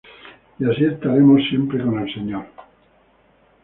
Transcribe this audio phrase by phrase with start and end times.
[0.57, 2.47] Y así estaremos siempre con el Señor.